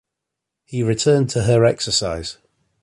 [0.65, 2.39] He returned to her exercise.